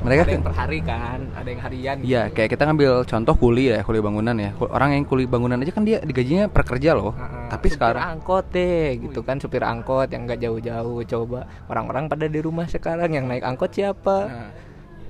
mereka 0.00 0.18
ada 0.18 0.24
kan 0.24 0.32
yang 0.32 0.42
per 0.42 0.54
hari 0.54 0.78
kan 0.80 1.18
ada 1.30 1.48
yang 1.48 1.60
harian 1.60 1.96
Iya, 2.00 2.22
gitu. 2.24 2.34
kayak 2.34 2.48
kita 2.50 2.62
ngambil 2.64 2.90
contoh 3.04 3.34
kuli 3.34 3.64
ya, 3.68 3.78
kuli 3.80 3.98
bangunan 3.98 4.32
ya. 4.34 4.50
Orang 4.58 4.90
yang 4.90 5.04
kuli 5.04 5.24
bangunan 5.24 5.56
aja 5.56 5.70
kan 5.70 5.82
dia 5.82 6.00
digajinya 6.00 6.46
per 6.46 6.64
kerja 6.64 6.92
loh. 6.92 7.12
Heeh, 7.12 7.48
Tapi 7.48 7.66
supir 7.66 7.76
sekarang 7.76 8.02
angkot 8.10 8.44
deh 8.50 8.86
gitu 8.98 9.20
kan 9.20 9.36
supir 9.36 9.62
angkot 9.62 10.08
yang 10.08 10.24
nggak 10.24 10.40
jauh-jauh 10.40 11.00
coba 11.06 11.40
orang-orang 11.66 12.04
pada 12.06 12.24
di 12.24 12.38
rumah 12.38 12.64
sekarang 12.66 13.10
yang 13.10 13.24
naik 13.24 13.42
angkot 13.42 13.70
siapa 13.70 14.18
Nah, 14.26 14.48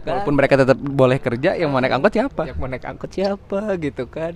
Kan? 0.01 0.17
walaupun 0.17 0.33
mereka 0.35 0.55
tetap 0.57 0.77
boleh 0.77 1.19
kerja, 1.19 1.53
yang 1.55 1.69
mau 1.69 1.79
naik 1.79 1.93
angkot 1.93 2.09
siapa? 2.11 2.43
yang 2.45 2.57
mau 2.57 2.67
naik 2.67 2.83
angkot 2.83 3.11
siapa 3.11 3.61
gitu 3.77 4.05
kan 4.07 4.33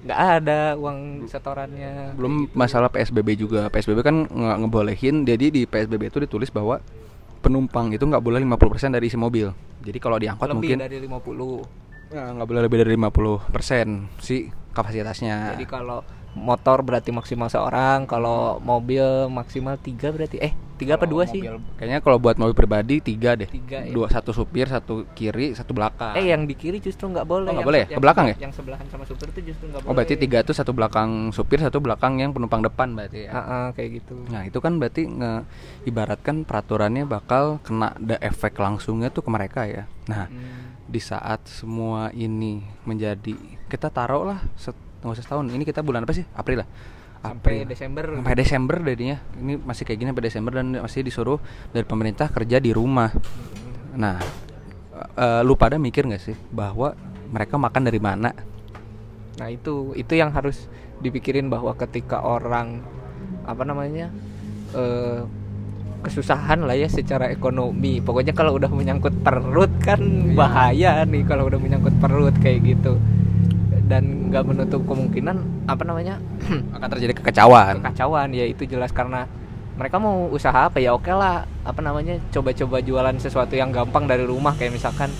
nggak 0.00 0.20
ada 0.36 0.74
uang 0.74 0.98
setorannya 1.26 2.16
Belum 2.16 2.48
masalah 2.52 2.88
PSBB 2.88 3.38
juga. 3.38 3.68
PSBB 3.68 4.00
kan 4.00 4.24
nge- 4.24 4.58
ngebolehin, 4.58 5.22
jadi 5.22 5.46
di 5.48 5.62
PSBB 5.62 6.08
itu 6.08 6.18
ditulis 6.18 6.48
bahwa 6.48 6.80
penumpang 7.40 7.92
itu 7.92 8.04
nggak 8.04 8.22
boleh 8.22 8.38
50% 8.44 8.96
dari 8.96 9.08
isi 9.08 9.16
mobil. 9.16 9.48
Jadi 9.80 9.98
kalau 9.98 10.16
di 10.20 10.28
angkot 10.28 10.48
lebih 10.52 10.76
mungkin 10.76 10.78
dari 10.84 10.96
50 11.00 12.12
ya, 12.12 12.24
nggak 12.36 12.46
boleh 12.46 12.62
lebih 12.68 12.78
dari 12.84 12.92
50% 12.94 14.20
sih 14.20 14.52
kapasitasnya. 14.76 15.56
Jadi 15.56 15.66
kalau 15.66 16.04
motor 16.38 16.86
berarti 16.86 17.10
maksimal 17.10 17.50
seorang, 17.50 18.06
kalau 18.06 18.62
mobil 18.62 19.26
maksimal 19.32 19.80
tiga 19.80 20.14
berarti 20.14 20.38
eh 20.38 20.54
tiga 20.80 20.96
apa 20.96 21.04
Kalau 21.04 21.12
dua 21.20 21.24
sih? 21.28 21.40
Kayaknya 21.76 22.00
kalau 22.00 22.16
buat 22.16 22.40
mobil 22.40 22.56
pribadi 22.56 23.04
tiga 23.04 23.36
deh. 23.36 23.44
Tiga, 23.44 23.84
ya. 23.84 23.92
Dua 23.92 24.08
satu 24.08 24.32
supir, 24.32 24.64
satu 24.64 25.04
kiri, 25.12 25.52
satu 25.52 25.76
belakang. 25.76 26.16
Eh 26.16 26.32
yang 26.32 26.48
di 26.48 26.56
kiri 26.56 26.80
justru 26.80 27.12
nggak 27.12 27.28
boleh. 27.28 27.52
Oh, 27.52 27.54
nggak 27.60 27.68
boleh 27.68 27.80
ya? 27.84 27.96
Ke 27.96 28.00
belakang 28.00 28.26
ya? 28.32 28.36
Yang 28.40 28.52
sebelahan 28.56 28.86
sama 28.88 29.04
supir 29.04 29.28
itu 29.36 29.52
justru 29.52 29.68
nggak 29.68 29.84
boleh. 29.84 29.92
Oh 29.92 29.94
berarti 29.94 30.14
tiga 30.16 30.40
itu 30.40 30.52
satu 30.56 30.72
belakang 30.72 31.28
supir, 31.36 31.60
satu 31.60 31.78
belakang 31.84 32.16
yang 32.16 32.32
penumpang 32.32 32.64
depan 32.64 32.96
berarti 32.96 33.28
ya. 33.28 33.30
Ah, 33.36 33.40
ah, 33.44 33.66
kayak 33.76 34.00
gitu. 34.00 34.16
Nah 34.32 34.48
itu 34.48 34.58
kan 34.58 34.80
berarti 34.80 35.04
nge 35.04 35.32
ibaratkan 35.84 36.48
peraturannya 36.48 37.04
bakal 37.04 37.60
kena 37.60 37.92
ada 37.94 38.16
efek 38.24 38.56
langsungnya 38.56 39.12
tuh 39.12 39.20
ke 39.20 39.30
mereka 39.30 39.68
ya. 39.68 39.84
Nah 40.08 40.26
Hmm. 40.30 40.74
di 40.90 40.98
saat 40.98 41.46
semua 41.46 42.10
ini 42.10 42.62
menjadi 42.82 43.34
kita 43.70 43.88
taruh 43.94 44.26
lah 44.26 44.42
nggak 45.00 45.14
usah 45.16 45.24
setahun 45.24 45.48
ini 45.48 45.64
kita 45.64 45.80
bulan 45.80 46.04
apa 46.04 46.12
sih 46.12 46.26
April 46.36 46.60
lah 46.60 46.68
Sampai 47.20 47.64
April. 47.64 47.68
Desember. 47.68 48.04
sampai 48.16 48.34
Desember 48.36 48.76
jadinya 48.80 49.18
ini 49.36 49.54
masih 49.60 49.84
kayak 49.84 49.98
gini 50.00 50.08
sampai 50.12 50.24
Desember 50.24 50.52
dan 50.56 50.66
masih 50.80 51.00
disuruh 51.04 51.38
dari 51.70 51.84
pemerintah 51.84 52.32
kerja 52.32 52.56
di 52.56 52.72
rumah 52.72 53.12
nah 53.92 54.16
eh, 55.20 55.40
lu 55.44 55.52
pada 55.56 55.76
mikir 55.76 56.08
nggak 56.08 56.22
sih 56.22 56.36
bahwa 56.48 56.96
mereka 57.28 57.60
makan 57.60 57.82
dari 57.84 58.00
mana 58.00 58.32
Nah 59.40 59.48
itu 59.48 59.96
itu 59.96 60.12
yang 60.12 60.28
harus 60.36 60.68
dipikirin 61.00 61.48
bahwa 61.48 61.72
ketika 61.72 62.20
orang 62.20 62.84
apa 63.48 63.64
namanya 63.64 64.12
eh 64.76 65.24
kesusahan 66.00 66.64
lah 66.64 66.76
ya 66.76 66.88
secara 66.92 67.28
ekonomi. 67.32 68.04
Pokoknya 68.04 68.36
kalau 68.36 68.56
udah 68.56 68.68
menyangkut 68.68 69.16
perut 69.24 69.72
kan 69.80 70.00
Iya. 70.00 70.36
bahaya 70.36 70.92
nih 71.08 71.24
kalau 71.24 71.48
udah 71.48 71.56
menyangkut 71.56 71.92
perut 72.00 72.36
kayak 72.40 72.76
gitu. 72.76 73.00
Dan 73.88 74.19
nggak 74.30 74.44
menutup 74.46 74.80
kemungkinan 74.86 75.66
apa 75.66 75.82
namanya 75.82 76.22
akan 76.78 76.88
terjadi 76.96 77.18
kekacauan. 77.18 77.82
kekacauan. 77.82 78.28
Ya 78.30 78.46
itu 78.46 78.62
jelas 78.64 78.94
karena 78.94 79.26
mereka 79.74 79.98
mau 79.98 80.30
usaha 80.30 80.70
apa 80.70 80.78
ya 80.78 80.94
oke 80.94 81.10
lah 81.10 81.44
apa 81.66 81.80
namanya 81.82 82.20
coba-coba 82.30 82.78
jualan 82.78 83.16
sesuatu 83.18 83.58
yang 83.58 83.74
gampang 83.74 84.06
dari 84.06 84.22
rumah. 84.22 84.54
Kayak 84.54 84.78
misalkan 84.78 85.10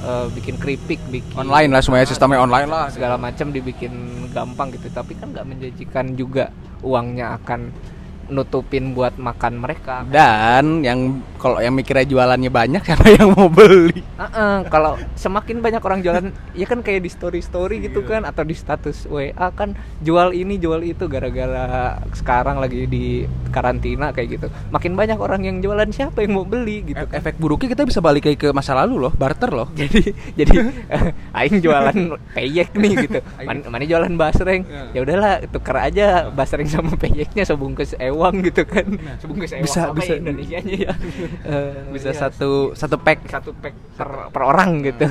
eh, 0.00 0.26
bikin 0.32 0.56
keripik 0.56 0.98
bikin 1.12 1.36
online 1.36 1.70
lah 1.70 1.84
semuanya 1.84 2.08
sistemnya 2.08 2.40
online 2.40 2.68
lah. 2.72 2.88
segala 2.88 3.20
macam 3.20 3.52
dibikin 3.52 3.92
gampang 4.32 4.72
gitu. 4.72 4.88
Tapi 4.88 5.12
kan 5.20 5.36
nggak 5.36 5.44
menjanjikan 5.44 6.16
juga 6.16 6.48
uangnya 6.80 7.36
akan 7.36 7.92
nutupin 8.32 8.96
buat 8.96 9.20
makan 9.20 9.60
mereka. 9.60 10.08
Dan 10.08 10.80
yang 10.80 11.20
kalau 11.44 11.60
yang 11.60 11.76
mikirnya 11.76 12.08
jualannya 12.08 12.48
banyak 12.48 12.80
siapa 12.88 13.04
yang 13.12 13.36
mau 13.36 13.52
beli? 13.52 14.00
Heeh, 14.00 14.56
kalau 14.72 14.96
semakin 15.12 15.60
banyak 15.60 15.84
orang 15.84 16.00
jualan 16.00 16.32
ya 16.56 16.64
kan 16.64 16.80
kayak 16.80 17.04
di 17.04 17.10
story 17.12 17.44
story 17.44 17.84
gitu 17.84 18.00
kan 18.00 18.24
atau 18.24 18.40
di 18.48 18.56
status 18.56 19.04
WA 19.12 19.52
kan 19.52 19.76
jual 20.00 20.32
ini 20.32 20.56
jual 20.56 20.80
itu 20.80 21.04
gara-gara 21.04 22.00
sekarang 22.16 22.56
lagi 22.56 22.88
di 22.88 23.28
karantina 23.52 24.16
kayak 24.16 24.40
gitu. 24.40 24.46
Makin 24.72 24.96
banyak 24.96 25.20
orang 25.20 25.44
yang 25.44 25.60
jualan 25.60 25.92
siapa 25.92 26.24
yang 26.24 26.40
mau 26.40 26.48
beli 26.48 26.80
gitu 26.88 27.04
kan. 27.04 27.20
efek 27.20 27.36
buruknya 27.36 27.76
kita 27.76 27.84
bisa 27.84 28.00
balik 28.00 28.24
ke 28.40 28.48
masa 28.56 28.72
lalu 28.72 29.04
loh 29.04 29.12
barter 29.12 29.52
loh. 29.52 29.68
Jadi 29.84 30.16
jadi 30.32 30.72
eh, 30.88 31.12
aing 31.36 31.60
jualan 31.60 32.16
peyek 32.32 32.72
nih 32.72 32.92
gitu. 33.04 33.18
Man, 33.48 33.68
mana 33.68 33.84
jualan 33.84 34.12
basreng. 34.16 34.64
Ya. 34.64 34.96
ya 34.96 35.00
udahlah 35.04 35.44
tuker 35.52 35.76
aja 35.76 36.06
basreng 36.32 36.72
sama 36.72 36.96
peyeknya 36.96 37.44
sebungkus 37.44 37.92
ewang 38.00 38.40
gitu 38.40 38.64
kan. 38.64 38.96
Sebungkus 39.20 39.52
ewang 39.52 39.68
bisa- 39.68 39.92
apa 39.92 40.00
bisa. 40.00 40.16
ya 40.16 40.24
Indonesianya 40.24 40.76
ya 40.88 40.94
Eh, 41.42 41.90
bisa 41.90 42.14
ya, 42.14 42.28
satu 42.28 42.72
satu 42.78 42.96
pack 43.00 43.26
satu 43.26 43.50
pack 43.58 43.74
per, 43.98 44.30
per 44.30 44.42
orang 44.42 44.84
gitu. 44.86 45.06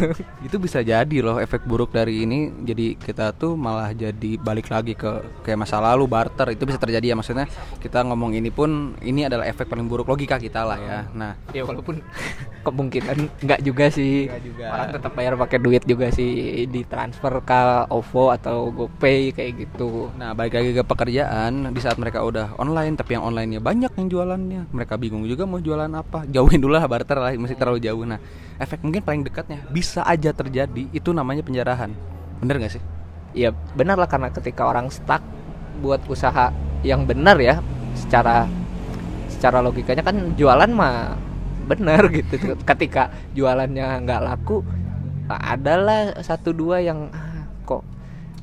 itu 0.47 0.55
bisa 0.61 0.79
jadi 0.79 1.17
loh 1.19 1.37
efek 1.43 1.67
buruk 1.67 1.91
dari 1.91 2.23
ini. 2.23 2.51
Jadi 2.63 2.95
kita 2.95 3.35
tuh 3.35 3.59
malah 3.59 3.91
jadi 3.91 4.39
balik 4.39 4.71
lagi 4.71 4.95
ke 4.95 5.43
kayak 5.43 5.67
masa 5.67 5.83
lalu 5.83 6.07
barter. 6.07 6.55
Itu 6.55 6.63
bisa 6.63 6.79
terjadi 6.79 7.13
ya 7.13 7.15
maksudnya 7.15 7.45
kita 7.83 8.03
ngomong 8.07 8.37
ini 8.37 8.49
pun 8.53 8.95
ini 9.03 9.27
adalah 9.27 9.47
efek 9.49 9.67
paling 9.67 9.87
buruk 9.89 10.07
logika 10.07 10.39
kita 10.39 10.63
lah 10.63 10.79
ya. 10.79 10.99
Nah 11.11 11.35
ya 11.51 11.67
walaupun 11.67 11.99
kemungkinan 12.65 13.17
nggak 13.43 13.61
juga 13.65 13.91
sih. 13.91 14.31
Nggak 14.31 14.43
juga. 14.43 14.65
orang 14.73 14.89
tetap 14.93 15.11
bayar 15.13 15.33
pakai 15.35 15.59
duit 15.59 15.83
juga 15.83 16.07
sih 16.13 16.65
ditransfer 16.69 17.33
ke 17.43 17.61
OVO 17.89 18.25
atau 18.33 18.71
GoPay 18.71 19.33
kayak 19.35 19.51
gitu. 19.57 20.11
Nah, 20.15 20.31
balik 20.37 20.57
lagi 20.57 20.71
ke 20.75 20.83
pekerjaan. 20.83 21.73
Di 21.73 21.81
saat 21.81 21.97
mereka 21.97 22.21
udah 22.23 22.55
online 22.59 22.95
tapi 22.95 23.17
yang 23.17 23.25
onlinenya 23.25 23.59
banyak 23.59 23.91
yang 23.97 24.07
jualannya. 24.09 24.61
Mereka 24.71 24.93
bingung 24.99 25.25
juga 25.25 25.43
mau 25.49 25.59
jualan 25.59 25.89
apa. 25.89 26.12
Jauhin 26.29 26.61
dulu 26.61 26.77
lah 26.77 26.85
barter 26.85 27.17
lah, 27.17 27.33
masih 27.33 27.57
terlalu 27.57 27.81
jauh. 27.81 28.05
Nah, 28.05 28.21
efek 28.61 28.85
mungkin 28.85 29.01
paling 29.01 29.25
dekatnya 29.25 29.65
bisa 29.73 30.05
aja 30.05 30.29
terjadi 30.29 30.85
itu 30.93 31.09
namanya 31.09 31.41
penjarahan. 31.41 31.89
Bener 32.37 32.61
gak 32.61 32.77
sih? 32.77 32.83
ya 33.33 33.49
benar 33.73 33.97
lah 33.97 34.07
karena 34.07 34.29
ketika 34.29 34.69
orang 34.69 34.87
stuck 34.93 35.21
buat 35.81 35.99
usaha 36.05 36.53
yang 36.85 37.03
benar 37.09 37.41
ya 37.41 37.59
secara 37.97 38.45
secara 39.27 39.59
logikanya 39.59 40.05
kan 40.05 40.37
jualan 40.37 40.69
mah 40.69 41.17
benar 41.65 42.07
gitu 42.13 42.37
ketika 42.69 43.09
jualannya 43.33 44.05
nggak 44.05 44.21
laku 44.21 44.61
adalah 45.27 46.13
satu 46.21 46.53
dua 46.53 46.79
yang 46.79 47.09
ah, 47.09 47.49
kok 47.65 47.81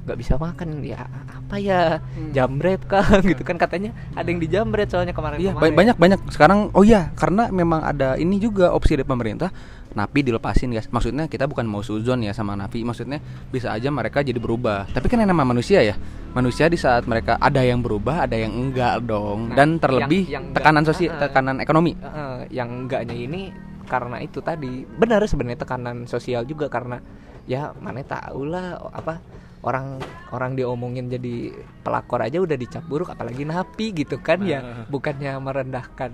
nggak 0.04 0.18
bisa 0.18 0.34
makan 0.36 0.82
ya 0.82 1.06
apa 1.50 1.58
ya 1.58 1.98
jambret 2.30 2.78
kah 2.86 3.02
gitu 3.26 3.42
kan 3.42 3.58
katanya 3.58 3.90
ada 4.14 4.22
yang 4.24 4.38
dijambret 4.38 4.86
soalnya 4.86 5.10
kemarin 5.10 5.42
Iya, 5.42 5.50
ba- 5.52 5.66
banyak 5.68 5.98
banyak. 5.98 6.20
Sekarang 6.30 6.70
oh 6.70 6.80
iya, 6.80 7.10
karena 7.12 7.50
memang 7.50 7.82
ada 7.82 8.14
ini 8.14 8.38
juga 8.38 8.70
opsi 8.70 8.94
dari 8.94 9.02
pemerintah 9.02 9.50
napi 9.90 10.22
dilepasin 10.22 10.70
guys. 10.70 10.86
Maksudnya 10.86 11.26
kita 11.26 11.44
bukan 11.44 11.66
mau 11.66 11.82
suzon 11.82 12.22
ya 12.22 12.30
sama 12.30 12.54
napi. 12.54 12.86
Maksudnya 12.86 13.18
bisa 13.50 13.74
aja 13.74 13.90
mereka 13.90 14.22
jadi 14.22 14.38
berubah. 14.38 14.86
Tapi 14.88 15.10
kan 15.10 15.18
yang 15.18 15.26
nama 15.28 15.42
manusia 15.42 15.82
ya. 15.82 15.98
Manusia 16.30 16.70
di 16.70 16.78
saat 16.78 17.02
mereka 17.04 17.34
ada 17.36 17.58
yang 17.58 17.82
berubah, 17.82 18.22
ada 18.22 18.38
yang 18.38 18.54
enggak 18.54 19.02
dong. 19.02 19.50
Nah, 19.50 19.58
Dan 19.58 19.82
terlebih 19.82 20.30
yang- 20.30 20.46
yang 20.46 20.54
tekanan 20.54 20.86
sosial, 20.86 21.10
ah. 21.10 21.26
tekanan 21.26 21.58
ekonomi. 21.58 21.98
Heeh, 21.98 22.54
yang 22.54 22.86
enggaknya 22.86 23.18
ini 23.18 23.50
karena 23.82 24.22
itu 24.22 24.38
tadi 24.38 24.86
benar 24.86 25.26
sebenarnya 25.26 25.58
tekanan 25.58 26.06
sosial 26.06 26.46
juga 26.46 26.70
karena 26.70 27.02
ya 27.42 27.74
mana 27.74 27.98
tahu 28.00 28.46
lah 28.46 28.78
apa 28.94 29.18
orang 29.60 30.00
orang 30.32 30.56
diomongin 30.56 31.12
jadi 31.12 31.52
pelakor 31.84 32.24
aja 32.24 32.40
udah 32.40 32.56
dicap 32.56 32.84
buruk 32.88 33.12
apalagi 33.12 33.44
napi 33.44 33.92
gitu 33.92 34.16
kan 34.16 34.40
ya 34.40 34.88
bukannya 34.88 35.36
merendahkan 35.36 36.10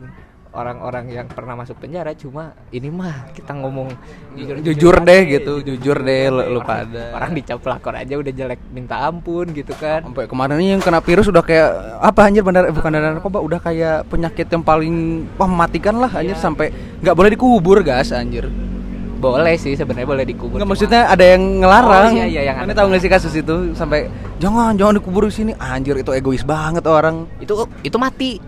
orang-orang 0.57 1.13
yang 1.13 1.29
pernah 1.29 1.53
masuk 1.53 1.77
penjara 1.77 2.17
cuma 2.17 2.57
ini 2.73 2.89
mah 2.89 3.29
kita 3.37 3.53
ngomong 3.53 3.93
jujur 4.33 4.57
Jujur 4.65 4.95
deh 5.05 5.21
gitu, 5.29 5.61
jujur 5.61 6.01
deh 6.01 6.33
lu, 6.33 6.65
pada. 6.65 7.13
orang 7.13 7.37
dicap 7.37 7.61
pelakor 7.61 7.93
aja 7.93 8.17
udah 8.17 8.33
jelek 8.33 8.61
minta 8.73 9.05
ampun 9.05 9.53
gitu 9.53 9.77
kan 9.77 10.01
Sampai 10.01 10.25
kemarin 10.25 10.57
ini 10.57 10.73
yang 10.73 10.81
kena 10.81 11.05
virus 11.05 11.29
udah 11.29 11.45
kayak 11.45 12.01
apa 12.01 12.21
anjir 12.25 12.41
bandar 12.41 12.67
eh, 12.67 12.73
bukan 12.73 12.89
bandar 12.89 13.13
narkoba 13.21 13.39
udah 13.45 13.61
kayak 13.61 14.09
penyakit 14.09 14.49
yang 14.49 14.65
paling 14.65 14.95
wah 15.37 15.45
mematikan 15.45 16.01
lah 16.01 16.09
anjir 16.09 16.33
Iya. 16.35 16.41
sampai 16.41 16.73
nggak 17.05 17.15
boleh 17.15 17.31
dikubur 17.37 17.85
gas 17.85 18.17
anjir. 18.17 18.49
Boleh 19.17 19.57
sih 19.57 19.73
sebenarnya 19.73 20.09
boleh 20.09 20.25
dikubur 20.25 20.61
Enggak 20.61 20.65
cuma- 20.65 20.73
maksudnya 20.77 21.03
ada 21.09 21.25
yang 21.25 21.43
ngelarang. 21.61 22.13
Oh, 22.13 22.19
iya, 22.21 22.27
iya, 22.29 22.43
yang 22.47 22.69
tahu 22.71 22.87
nggak 22.93 23.03
sih 23.03 23.11
kasus 23.11 23.33
itu 23.33 23.55
sampai 23.73 24.07
jangan 24.37 24.77
jangan 24.77 25.01
dikubur 25.01 25.27
di 25.27 25.35
sini. 25.35 25.53
Anjir 25.57 25.97
itu 25.97 26.13
egois 26.13 26.45
banget 26.45 26.85
orang. 26.85 27.25
itu 27.41 27.53
itu 27.81 27.97
mati 27.97 28.39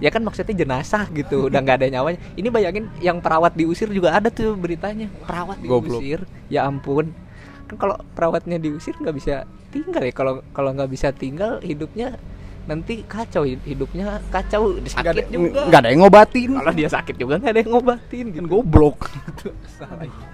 ya 0.00 0.08
kan 0.08 0.24
maksudnya 0.24 0.56
jenazah 0.56 1.04
gitu 1.12 1.52
udah 1.52 1.60
nggak 1.60 1.76
ada 1.84 1.86
nyawanya 1.92 2.18
ini 2.32 2.48
bayangin 2.48 2.88
yang 2.98 3.20
perawat 3.20 3.52
diusir 3.52 3.92
juga 3.92 4.16
ada 4.16 4.32
tuh 4.32 4.56
beritanya 4.56 5.12
perawat 5.22 5.60
Goblok. 5.60 6.00
diusir 6.00 6.20
ya 6.48 6.64
ampun 6.64 7.12
kan 7.68 7.76
kalau 7.76 7.96
perawatnya 8.16 8.56
diusir 8.56 8.96
nggak 8.96 9.12
bisa 9.12 9.44
tinggal 9.68 10.00
ya 10.00 10.12
kalau 10.16 10.40
kalau 10.56 10.72
nggak 10.72 10.88
bisa 10.88 11.12
tinggal 11.12 11.60
hidupnya 11.60 12.16
nanti 12.66 13.06
kacau 13.06 13.46
hidupnya 13.46 14.18
kacau 14.26 14.74
Nggak 14.74 14.98
ada, 14.98 15.22
sakit 15.22 15.26
juga. 15.30 15.60
nggak 15.66 15.80
ada 15.80 15.88
yang 15.88 16.00
ngobatin. 16.02 16.50
kalau 16.52 16.72
dia 16.74 16.88
sakit 16.90 17.14
juga 17.14 17.34
nggak 17.38 17.52
ada 17.54 17.60
yang 17.62 17.70
ngobatin 17.72 18.26
Kan 18.26 18.34
gitu. 18.36 18.48
goblok. 18.50 18.98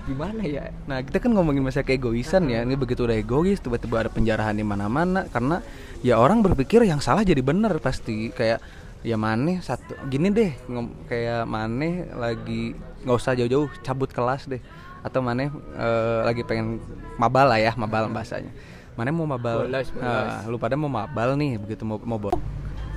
gimana 0.02 0.42
ya? 0.42 0.64
Nah 0.88 0.98
kita 1.00 1.20
kan 1.20 1.30
ngomongin 1.30 1.60
masalah 1.60 1.84
keegoisan 1.84 2.48
ya. 2.48 2.64
Ini 2.64 2.74
begitu 2.74 3.04
udah 3.04 3.14
egois 3.14 3.60
tiba-tiba 3.60 4.02
ada 4.02 4.10
penjarahan 4.10 4.52
di 4.52 4.64
mana-mana. 4.64 5.28
Karena 5.28 5.60
ya 6.00 6.16
orang 6.16 6.40
berpikir 6.40 6.82
yang 6.82 6.98
salah 6.98 7.20
jadi 7.20 7.40
bener 7.40 7.76
pasti. 7.78 8.32
Kayak 8.32 8.64
ya 9.02 9.18
maneh 9.18 9.58
satu 9.58 9.98
gini 10.06 10.30
deh 10.30 10.54
ngom- 10.70 10.94
kayak 11.06 11.42
maneh 11.44 12.06
lagi 12.14 12.72
nggak 13.02 13.18
usah 13.18 13.34
jauh-jauh 13.34 13.68
cabut 13.82 14.08
kelas 14.08 14.48
deh. 14.48 14.62
Atau 15.02 15.20
maneh 15.20 15.50
eh, 15.76 16.20
lagi 16.22 16.42
pengen 16.42 16.78
mabal 17.14 17.44
lah 17.44 17.58
ya 17.58 17.74
mabal 17.74 18.08
bahasanya 18.08 18.50
maneh 18.92 19.12
mau 19.12 19.24
mabal? 19.24 19.64
Bolos, 19.64 19.88
bolos. 19.92 20.04
Nah, 20.04 20.44
lu 20.48 20.56
pada 20.60 20.76
mau 20.76 20.90
mabal 20.90 21.36
nih 21.40 21.56
begitu 21.56 21.82
mau 21.88 21.96
mau 22.02 22.20
bo- 22.20 22.36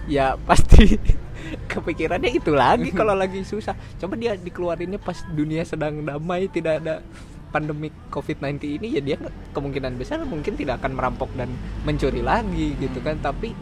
ya 0.06 0.38
pasti 0.46 0.96
kepikirannya 1.72 2.32
itu 2.36 2.54
lagi 2.54 2.90
kalau 2.94 3.18
lagi 3.18 3.42
susah. 3.42 3.74
Coba 3.98 4.18
dia 4.18 4.38
dikeluarinnya 4.38 5.02
pas 5.02 5.18
dunia 5.34 5.66
sedang 5.66 6.06
damai 6.06 6.50
tidak 6.50 6.82
ada 6.84 7.02
pandemi 7.50 7.88
COVID-19 8.12 8.60
ini 8.82 8.88
ya 9.00 9.02
dia 9.02 9.18
kemungkinan 9.56 9.96
besar 9.96 10.20
mungkin 10.28 10.60
tidak 10.60 10.84
akan 10.84 11.00
merampok 11.00 11.32
dan 11.34 11.50
mencuri 11.88 12.22
lagi 12.22 12.76
gitu 12.78 13.02
kan. 13.02 13.18
Tapi 13.24 13.56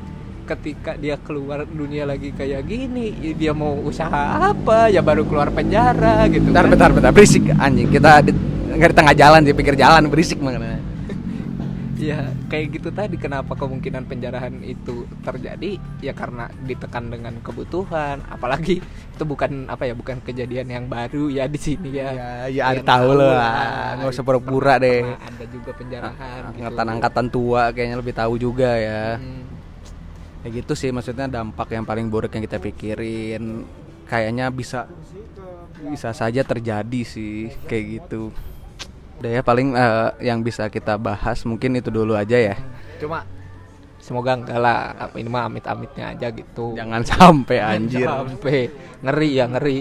ketika 0.44 1.00
dia 1.00 1.16
keluar 1.24 1.64
dunia 1.64 2.04
lagi 2.04 2.36
kayak 2.36 2.68
gini 2.68 3.16
ya 3.24 3.32
dia 3.32 3.52
mau 3.56 3.80
usaha 3.80 4.52
apa? 4.52 4.92
Ya 4.92 5.00
baru 5.00 5.24
keluar 5.24 5.54
penjara 5.54 6.28
gitu 6.28 6.52
bentar 6.52 6.68
kan. 6.68 6.72
bentar 6.76 6.90
bentar. 6.92 7.12
Berisik 7.16 7.48
anjing. 7.56 7.88
Kita 7.88 8.20
di, 8.20 8.32
nggak 8.74 8.90
di 8.92 8.96
tengah 8.96 9.16
jalan 9.16 9.40
di 9.48 9.52
pinggir 9.56 9.80
jalan. 9.80 10.12
Berisik 10.12 10.44
makanya 10.44 10.83
ya 12.04 12.20
kayak 12.48 12.66
gitu 12.74 12.90
tadi 12.90 13.16
kenapa 13.16 13.54
kemungkinan 13.54 14.04
penjarahan 14.04 14.60
itu 14.60 15.08
terjadi 15.20 15.80
ya 16.00 16.12
karena 16.12 16.52
ditekan 16.62 17.08
dengan 17.08 17.40
kebutuhan 17.40 18.20
apalagi 18.28 18.84
itu 18.84 19.24
bukan 19.24 19.66
apa 19.68 19.86
ya 19.86 19.94
bukan 19.94 20.20
kejadian 20.20 20.68
yang 20.68 20.86
baru 20.86 21.28
ya 21.28 21.46
di 21.46 21.56
sini 21.56 21.90
ya 21.94 22.10
Ya, 22.14 22.30
ya 22.46 22.64
ada 22.68 22.82
tahu 22.84 23.10
lah. 23.16 23.96
Nggak 23.96 24.12
usah 24.12 24.24
pura-pura 24.24 24.76
Pernah- 24.76 24.84
deh. 24.84 25.02
ada 25.24 25.44
juga 25.48 25.72
penjarahan 25.72 26.40
gitu. 26.44 26.50
Angkatan 26.60 26.88
angkatan 26.90 27.26
tua 27.28 27.62
kayaknya 27.70 27.98
lebih 27.98 28.14
tahu 28.14 28.34
juga 28.36 28.70
ya. 28.76 29.18
Hmm. 29.18 29.44
Ya 30.44 30.50
gitu 30.52 30.74
sih 30.74 30.92
maksudnya 30.92 31.26
dampak 31.26 31.72
yang 31.72 31.84
paling 31.84 32.08
buruk 32.08 32.30
yang 32.30 32.44
kita 32.44 32.60
pikirin 32.60 33.64
kayaknya 34.06 34.50
bisa 34.50 34.86
bisa 35.82 36.12
saja 36.12 36.42
terjadi 36.42 37.02
sih 37.02 37.48
kayak 37.66 37.86
gitu. 38.04 38.30
Udah 39.22 39.30
ya 39.30 39.42
paling 39.46 39.78
eh, 39.78 40.10
yang 40.26 40.42
bisa 40.42 40.68
kita 40.72 40.98
bahas 40.98 41.44
mungkin 41.46 41.78
itu 41.78 41.90
dulu 41.94 42.18
aja 42.18 42.38
ya. 42.38 42.56
cuma 43.02 43.28
semoga 44.04 44.36
enggak 44.36 44.60
lah 44.60 44.96
apa 44.96 45.16
ini 45.16 45.30
mah 45.32 45.48
amit-amitnya 45.48 46.12
aja 46.12 46.28
gitu. 46.36 46.76
Jangan 46.76 47.02
sampai 47.16 47.58
anjir. 47.64 48.08
sampai. 48.08 48.68
Ngeri 49.00 49.30
ya 49.32 49.46
ngeri. 49.48 49.78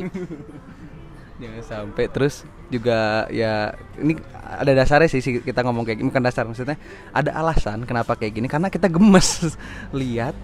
Jangan 1.43 1.63
sampai. 1.67 2.05
Terus 2.07 2.47
juga 2.71 3.27
ya 3.29 3.75
ini 3.99 4.17
ada 4.43 4.73
dasarnya 4.73 5.11
sih 5.11 5.21
kita 5.21 5.61
ngomong 5.67 5.85
kayak 5.85 5.99
gini 5.99 6.09
bukan 6.09 6.23
dasar 6.23 6.47
maksudnya. 6.47 6.79
Ada 7.11 7.35
alasan 7.35 7.83
kenapa 7.83 8.15
kayak 8.15 8.39
gini 8.39 8.47
karena 8.47 8.71
kita 8.71 8.87
gemes. 8.87 9.59
Lihat 10.01 10.39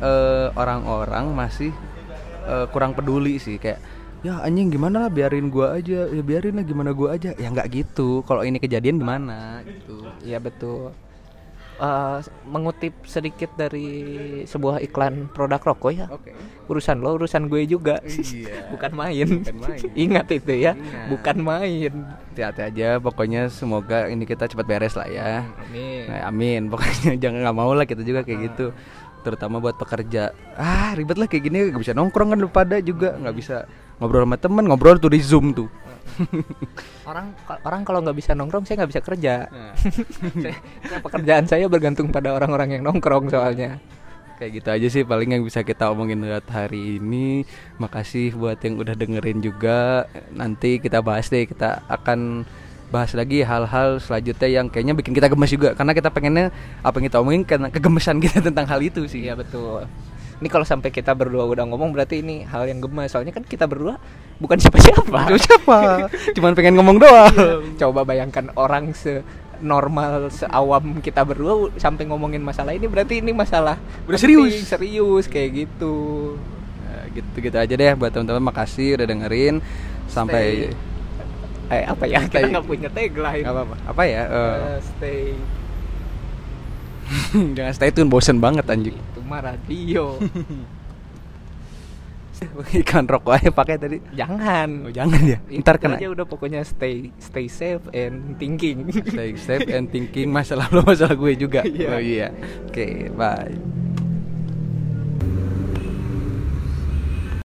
eh, 0.00 0.48
orang-orang 0.56 1.28
masih 1.36 1.76
eh, 2.48 2.66
kurang 2.72 2.96
peduli 2.96 3.36
sih. 3.36 3.60
Kayak 3.60 3.84
ya 4.20 4.44
anjing 4.44 4.68
gimana 4.68 5.08
lah 5.08 5.10
biarin 5.12 5.48
gua 5.48 5.80
aja 5.80 6.06
ya 6.08 6.22
biarin 6.22 6.60
lah 6.60 6.64
gimana 6.64 6.90
gua 6.92 7.16
aja 7.16 7.32
ya 7.36 7.48
nggak 7.48 7.68
gitu 7.72 8.20
kalau 8.28 8.44
ini 8.44 8.60
kejadian 8.60 9.00
gimana 9.00 9.64
gitu 9.64 10.04
Iya 10.20 10.38
betul. 10.40 10.92
Eh, 11.80 12.18
mengutip 12.44 12.92
sedikit 13.08 13.56
dari 13.56 13.88
sebuah 14.44 14.84
iklan 14.84 15.32
produk 15.32 15.72
rokok 15.72 15.92
ya. 15.96 16.06
oke 16.12 16.28
Urusan 16.68 17.00
lo, 17.00 17.16
urusan 17.16 17.48
gue 17.48 17.64
juga. 17.64 18.04
Iya. 18.04 18.68
Bukan 18.76 18.92
main. 18.92 19.28
Bukan 19.40 19.56
main. 19.64 19.80
Ingat 20.04 20.28
itu 20.28 20.52
ya. 20.60 20.76
Ingat. 20.76 21.08
Bukan 21.08 21.36
main. 21.40 21.92
hati-hati 22.30 22.62
aja 22.68 22.88
pokoknya 23.02 23.48
semoga 23.48 24.06
ini 24.12 24.28
kita 24.28 24.46
cepat 24.46 24.64
beres 24.64 24.94
lah 24.94 25.04
ya 25.10 25.44
Amin. 25.66 26.06
Nah, 26.08 26.20
amin 26.30 26.62
pokoknya 26.70 27.10
jangan 27.26 27.42
nggak 27.42 27.56
mau 27.58 27.74
lah 27.74 27.84
kita 27.84 28.06
juga 28.06 28.22
kayak 28.22 28.40
gitu 28.54 28.66
terutama 29.20 29.60
buat 29.60 29.76
pekerja 29.76 30.32
ah 30.56 30.94
ribet 30.96 31.20
lah 31.20 31.28
kayak 31.28 31.42
gini 31.44 31.68
nggak 31.68 31.82
bisa 31.84 31.92
nongkrong 31.92 32.32
kan 32.32 32.38
lu 32.40 32.48
pada 32.48 32.80
juga 32.80 33.18
nggak 33.18 33.36
bisa 33.36 33.68
ngobrol 34.00 34.24
sama 34.24 34.36
temen 34.36 34.64
ngobrol 34.64 34.96
tuh 34.96 35.08
di 35.08 35.20
zoom 35.20 35.52
tuh 35.52 35.68
Orang 37.04 37.32
orang 37.62 37.82
kalau 37.82 38.00
nggak 38.00 38.12
bisa 38.14 38.32
nongkrong 38.32 38.62
saya 38.62 38.82
nggak 38.82 38.90
bisa 38.90 39.02
kerja. 39.02 39.34
Nah, 39.50 39.72
Saya- 40.42 41.00
pekerjaan 41.00 41.44
saya 41.44 41.64
bergantung 41.66 42.08
pada 42.08 42.32
orang-orang 42.32 42.76
yang 42.76 42.82
nongkrong 42.82 43.28
soalnya. 43.28 43.78
kayak 44.34 44.52
gitu 44.56 44.68
aja 44.70 44.86
sih 44.88 45.02
paling 45.02 45.28
yang 45.30 45.42
bisa 45.42 45.60
kita 45.60 45.86
omongin 45.86 46.16
buat 46.18 46.40
hari 46.46 46.96
ini 46.96 47.44
makasih 47.76 48.32
buat 48.32 48.56
yang 48.58 48.80
udah 48.80 48.96
dengerin 48.96 49.38
juga 49.38 50.08
nanti 50.30 50.76
kita 50.76 50.98
bahas 50.98 51.28
deh 51.28 51.44
kita 51.44 51.84
akan 51.86 52.48
bahas 52.88 53.12
lagi 53.12 53.44
hal-hal 53.44 54.00
selanjutnya 54.00 54.48
yang 54.50 54.66
kayaknya 54.66 54.96
bikin 54.96 55.12
kita 55.12 55.28
gemes 55.28 55.52
juga 55.52 55.76
karena 55.76 55.92
kita 55.92 56.08
pengennya 56.08 56.48
apa 56.80 56.94
yang 56.96 57.06
kita 57.06 57.18
omongin 57.20 57.42
karena 57.44 57.68
kegemesan 57.68 58.16
kita 58.24 58.40
tentang 58.40 58.64
hal 58.64 58.80
itu 58.80 59.04
sih 59.04 59.28
Iya 59.28 59.36
betul. 59.36 59.84
Ini 60.40 60.48
kalau 60.48 60.64
sampai 60.64 60.88
kita 60.88 61.12
berdua 61.12 61.44
udah 61.44 61.68
ngomong 61.68 61.92
berarti 61.92 62.24
ini 62.24 62.48
hal 62.48 62.64
yang 62.64 62.80
gemes. 62.80 63.12
Soalnya 63.12 63.36
kan 63.36 63.44
kita 63.44 63.68
berdua 63.68 64.00
bukan 64.40 64.56
siapa-siapa. 64.56 65.36
Siapa? 65.36 65.78
Cuman 66.36 66.56
pengen 66.56 66.80
ngomong 66.80 66.96
doang. 66.96 67.36
Coba 67.76 68.08
bayangkan 68.08 68.48
orang 68.56 68.96
se 68.96 69.20
normal 69.60 70.32
seawam 70.32 71.04
kita 71.04 71.20
berdua 71.20 71.68
sampai 71.76 72.08
ngomongin 72.08 72.40
masalah 72.40 72.72
ini 72.72 72.88
berarti 72.88 73.20
ini 73.20 73.36
masalah 73.36 73.76
Udah 74.08 74.16
serius. 74.16 74.64
serius 74.64 75.28
kayak 75.28 75.68
gitu. 75.68 76.34
Nah, 76.88 77.04
gitu-gitu 77.12 77.60
aja 77.60 77.74
deh 77.76 77.92
buat 77.92 78.08
teman-teman 78.08 78.48
makasih 78.48 78.96
udah 78.96 79.04
dengerin 79.04 79.60
sampai 80.08 80.72
Eh 81.70 81.86
apa 81.86 82.02
ya? 82.02 82.18
Kita 82.26 82.42
Stay. 82.42 82.50
nggak 82.50 82.66
punya 82.66 82.88
tagline. 82.90 83.44
Nggak 83.46 83.54
apa-apa. 83.54 83.76
Apa 83.86 84.02
ya? 84.02 84.22
Eh, 84.26 84.76
stay 84.82 85.20
jangan 87.58 87.72
stay 87.74 87.90
tune 87.94 88.10
bosen 88.10 88.42
banget 88.42 88.66
anjing. 88.66 88.98
Mah 89.30 89.54
radio. 89.54 90.18
Ikan 92.80 93.04
rokok 93.04 93.36
aja 93.36 93.50
pakai 93.52 93.76
tadi. 93.76 94.00
Jangan. 94.16 94.88
Oh, 94.88 94.92
jangan 94.92 95.20
ya. 95.22 95.38
Ntar 95.60 95.76
kena. 95.76 96.00
aja 96.00 96.08
udah 96.08 96.24
pokoknya 96.24 96.64
stay 96.64 97.12
stay 97.20 97.46
safe 97.46 97.84
and 97.92 98.40
thinking. 98.40 98.88
Stay 98.90 99.36
safe 99.36 99.68
and 99.68 99.86
thinking 99.94 100.32
masalah 100.32 100.66
lo 100.72 100.80
masalah 100.80 101.14
gue 101.14 101.32
juga. 101.36 101.60
Iya. 101.62 101.88
Oh 101.92 102.00
iya. 102.00 102.28
Oke, 102.66 103.12
bye. 103.12 103.79